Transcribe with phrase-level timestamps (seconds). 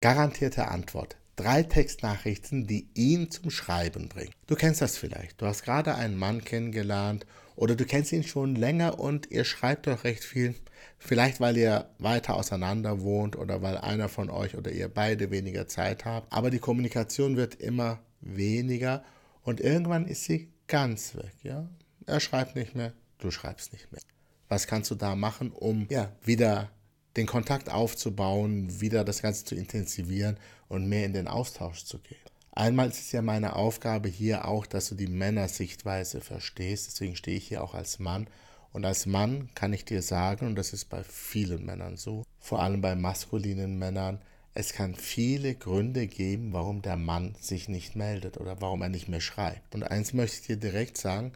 [0.00, 1.16] Garantierte Antwort.
[1.34, 4.32] Drei Textnachrichten, die ihn zum Schreiben bringen.
[4.46, 5.40] Du kennst das vielleicht.
[5.42, 9.88] Du hast gerade einen Mann kennengelernt oder du kennst ihn schon länger und ihr schreibt
[9.88, 10.54] doch recht viel.
[10.98, 15.66] Vielleicht weil ihr weiter auseinander wohnt oder weil einer von euch oder ihr beide weniger
[15.66, 16.32] Zeit habt.
[16.32, 19.04] Aber die Kommunikation wird immer weniger
[19.42, 21.34] und irgendwann ist sie ganz weg.
[21.42, 21.68] Ja?
[22.06, 24.00] Er schreibt nicht mehr, du schreibst nicht mehr.
[24.48, 26.70] Was kannst du da machen, um ja, wieder
[27.18, 30.38] den Kontakt aufzubauen, wieder das Ganze zu intensivieren
[30.68, 32.18] und mehr in den Austausch zu gehen.
[32.52, 36.88] Einmal ist es ja meine Aufgabe hier auch, dass du die Männersichtweise verstehst.
[36.88, 38.26] Deswegen stehe ich hier auch als Mann.
[38.72, 42.62] Und als Mann kann ich dir sagen, und das ist bei vielen Männern so, vor
[42.62, 44.20] allem bei maskulinen Männern,
[44.54, 49.08] es kann viele Gründe geben, warum der Mann sich nicht meldet oder warum er nicht
[49.08, 49.74] mehr schreibt.
[49.74, 51.32] Und eins möchte ich dir direkt sagen,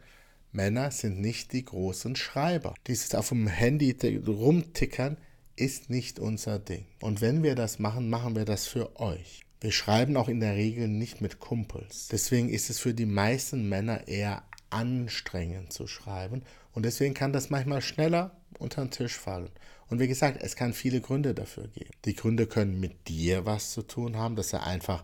[0.51, 2.73] Männer sind nicht die großen Schreiber.
[2.87, 3.95] Dieses auf dem Handy
[4.27, 5.17] rumtickern
[5.55, 6.85] ist nicht unser Ding.
[7.01, 9.41] Und wenn wir das machen, machen wir das für euch.
[9.61, 12.09] Wir schreiben auch in der Regel nicht mit Kumpels.
[12.11, 16.43] Deswegen ist es für die meisten Männer eher anstrengend zu schreiben.
[16.73, 19.49] Und deswegen kann das manchmal schneller unter den Tisch fallen.
[19.89, 21.91] Und wie gesagt, es kann viele Gründe dafür geben.
[22.05, 25.03] Die Gründe können mit dir was zu tun haben, dass er einfach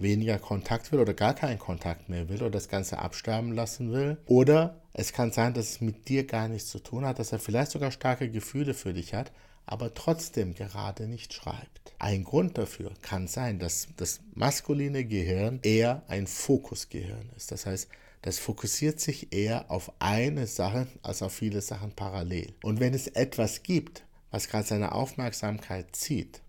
[0.00, 4.18] weniger Kontakt will oder gar keinen Kontakt mehr will oder das Ganze absterben lassen will.
[4.26, 7.38] Oder es kann sein, dass es mit dir gar nichts zu tun hat, dass er
[7.38, 9.32] vielleicht sogar starke Gefühle für dich hat,
[9.66, 11.92] aber trotzdem gerade nicht schreibt.
[11.98, 17.52] Ein Grund dafür kann sein, dass das maskuline Gehirn eher ein Fokusgehirn ist.
[17.52, 17.88] Das heißt,
[18.22, 22.52] das fokussiert sich eher auf eine Sache als auf viele Sachen parallel.
[22.62, 26.42] Und wenn es etwas gibt, was gerade seine Aufmerksamkeit zieht,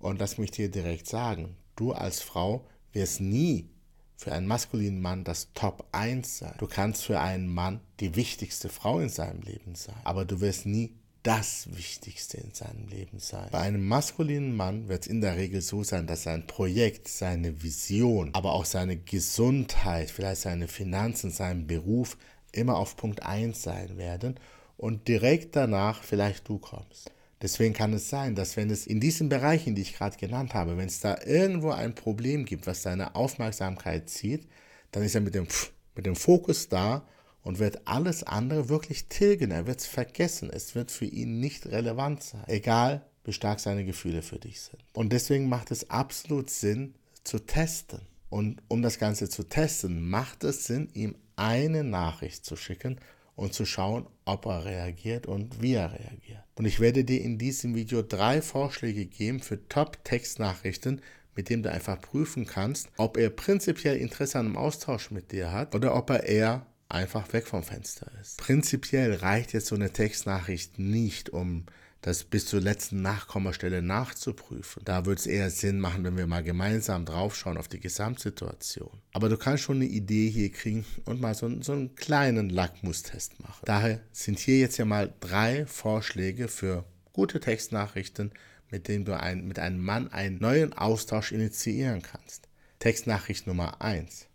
[0.00, 3.68] und lass mich dir direkt sagen, du als Frau wirst nie
[4.16, 6.54] für einen maskulinen Mann das Top 1 sein.
[6.58, 10.66] Du kannst für einen Mann die wichtigste Frau in seinem Leben sein, aber du wirst
[10.66, 13.48] nie das Wichtigste in seinem Leben sein.
[13.52, 17.62] Bei einem maskulinen Mann wird es in der Regel so sein, dass sein Projekt, seine
[17.62, 22.16] Vision, aber auch seine Gesundheit, vielleicht seine Finanzen, sein Beruf
[22.52, 24.40] immer auf Punkt 1 sein werden
[24.76, 27.12] und direkt danach vielleicht du kommst.
[27.40, 30.76] Deswegen kann es sein, dass wenn es in diesen Bereichen, die ich gerade genannt habe,
[30.76, 34.48] wenn es da irgendwo ein Problem gibt, was seine Aufmerksamkeit zieht,
[34.90, 35.46] dann ist er mit dem,
[35.94, 37.06] mit dem Fokus da
[37.42, 39.52] und wird alles andere wirklich tilgen.
[39.52, 40.50] Er wird es vergessen.
[40.50, 42.42] Es wird für ihn nicht relevant sein.
[42.48, 44.82] Egal, wie stark seine Gefühle für dich sind.
[44.92, 48.00] Und deswegen macht es absolut Sinn zu testen.
[48.30, 52.98] Und um das Ganze zu testen, macht es Sinn, ihm eine Nachricht zu schicken
[53.38, 56.42] und zu schauen, ob er reagiert und wie er reagiert.
[56.56, 61.00] Und ich werde dir in diesem Video drei Vorschläge geben für Top-Textnachrichten,
[61.36, 65.52] mit denen du einfach prüfen kannst, ob er prinzipiell Interesse an einem Austausch mit dir
[65.52, 68.38] hat oder ob er eher einfach weg vom Fenster ist.
[68.38, 71.66] Prinzipiell reicht jetzt so eine Textnachricht nicht, um
[72.00, 74.82] das bis zur letzten Nachkommastelle nachzuprüfen.
[74.84, 79.02] Da würde es eher Sinn machen, wenn wir mal gemeinsam draufschauen auf die Gesamtsituation.
[79.12, 83.40] Aber du kannst schon eine Idee hier kriegen und mal so, so einen kleinen Lackmustest
[83.40, 83.62] machen.
[83.64, 88.32] Daher sind hier jetzt ja mal drei Vorschläge für gute Textnachrichten,
[88.70, 92.48] mit denen du ein, mit einem Mann einen neuen Austausch initiieren kannst.
[92.78, 94.26] Textnachricht Nummer 1.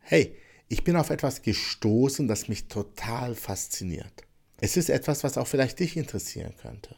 [0.00, 0.36] Hey,
[0.68, 4.24] ich bin auf etwas gestoßen, das mich total fasziniert.
[4.58, 6.94] Es ist etwas, was auch vielleicht dich interessieren könnte.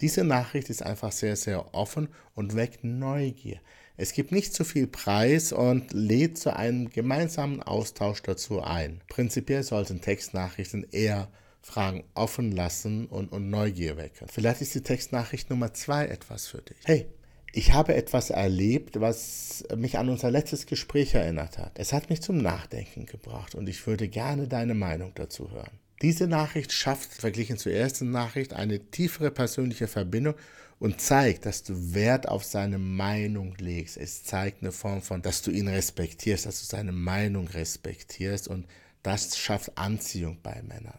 [0.00, 3.60] Diese Nachricht ist einfach sehr, sehr offen und weckt Neugier.
[3.96, 9.00] Es gibt nicht zu viel Preis und lädt zu einem gemeinsamen Austausch dazu ein.
[9.08, 11.30] Prinzipiell sollten Textnachrichten eher
[11.62, 14.28] Fragen offen lassen und, und Neugier wecken.
[14.28, 16.76] Vielleicht ist die Textnachricht Nummer zwei etwas für dich.
[16.84, 17.06] Hey,
[17.52, 21.78] ich habe etwas erlebt, was mich an unser letztes Gespräch erinnert hat.
[21.78, 25.78] Es hat mich zum Nachdenken gebracht und ich würde gerne deine Meinung dazu hören.
[26.02, 30.34] Diese Nachricht schafft, verglichen zur ersten Nachricht, eine tiefere persönliche Verbindung
[30.78, 33.96] und zeigt, dass du Wert auf seine Meinung legst.
[33.96, 38.66] Es zeigt eine Form von, dass du ihn respektierst, dass du seine Meinung respektierst und
[39.02, 40.98] das schafft Anziehung bei Männern.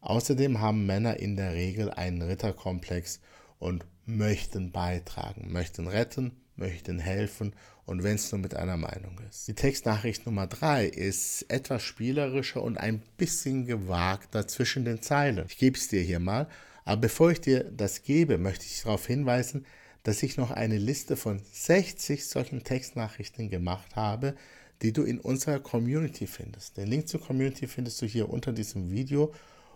[0.00, 3.20] Außerdem haben Männer in der Regel einen Ritterkomplex
[3.58, 7.54] und möchten beitragen, möchten retten, möchten helfen
[7.84, 9.48] und wenn es nur mit einer Meinung ist.
[9.48, 15.44] Die Textnachricht Nummer drei ist etwas spielerischer und ein bisschen gewagter zwischen den Zeilen.
[15.48, 16.48] Ich gebe es dir hier mal,
[16.84, 19.66] aber bevor ich dir das gebe, möchte ich darauf hinweisen,
[20.02, 24.36] dass ich noch eine Liste von 60 solchen Textnachrichten gemacht habe,
[24.82, 26.76] die du in unserer Community findest.
[26.76, 29.32] Den Link zur Community findest du hier unter diesem Video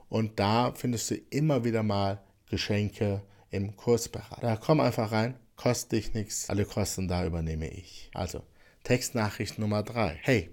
[0.09, 4.41] und da findest du immer wieder mal Geschenke, im Kursbereich.
[4.41, 8.11] Da komm einfach rein, kostet dich nichts, alle Kosten da übernehme ich.
[8.15, 8.43] Also,
[8.83, 10.19] Textnachricht Nummer 3.
[10.23, 10.49] Hey,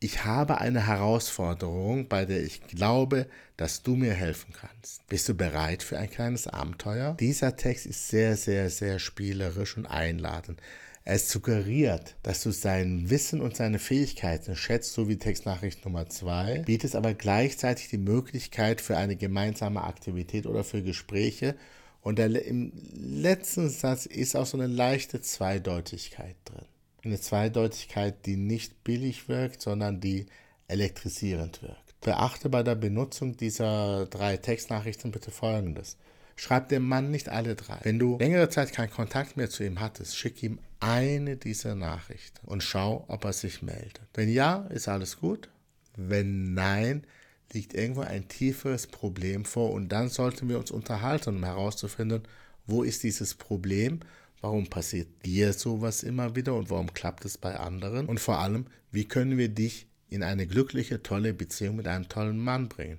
[0.00, 3.26] ich habe eine Herausforderung, bei der ich glaube,
[3.56, 5.06] dass du mir helfen kannst.
[5.06, 7.16] Bist du bereit für ein kleines Abenteuer?
[7.18, 10.60] Dieser Text ist sehr, sehr, sehr spielerisch und einladend.
[11.04, 16.64] Er suggeriert, dass du sein Wissen und seine Fähigkeiten schätzt, so wie Textnachricht Nummer 2,
[16.66, 21.56] bietet aber gleichzeitig die Möglichkeit für eine gemeinsame Aktivität oder für Gespräche.
[22.04, 26.66] Und der, im letzten Satz ist auch so eine leichte Zweideutigkeit drin.
[27.02, 30.26] Eine Zweideutigkeit, die nicht billig wirkt, sondern die
[30.68, 31.98] elektrisierend wirkt.
[32.02, 35.96] Beachte bei der Benutzung dieser drei Textnachrichten bitte Folgendes.
[36.36, 37.78] Schreib dem Mann nicht alle drei.
[37.84, 42.46] Wenn du längere Zeit keinen Kontakt mehr zu ihm hattest, schick ihm eine dieser Nachrichten
[42.46, 44.02] und schau, ob er sich meldet.
[44.12, 45.48] Wenn ja, ist alles gut.
[45.96, 47.06] Wenn nein,
[47.54, 52.22] liegt irgendwo ein tieferes Problem vor und dann sollten wir uns unterhalten, um herauszufinden,
[52.66, 54.00] wo ist dieses Problem,
[54.40, 58.66] warum passiert dir sowas immer wieder und warum klappt es bei anderen und vor allem,
[58.90, 62.98] wie können wir dich in eine glückliche, tolle Beziehung mit einem tollen Mann bringen.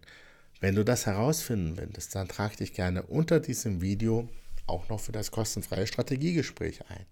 [0.60, 4.28] Wenn du das herausfinden willst, dann trag dich gerne unter diesem Video
[4.68, 7.06] auch noch für das kostenfreie Strategiegespräch ein.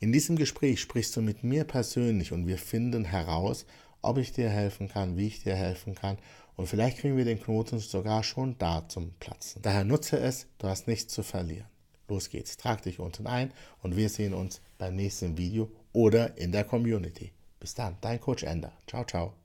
[0.00, 3.66] In diesem Gespräch sprichst du mit mir persönlich und wir finden heraus,
[4.02, 6.18] ob ich dir helfen kann, wie ich dir helfen kann
[6.56, 9.62] und vielleicht kriegen wir den Knoten sogar schon da zum Platzen.
[9.62, 11.68] Daher nutze es, du hast nichts zu verlieren.
[12.08, 13.52] Los geht's, trag dich unten ein
[13.82, 17.32] und wir sehen uns beim nächsten Video oder in der Community.
[17.58, 18.72] Bis dann, dein Coach Ender.
[18.86, 19.43] Ciao, ciao.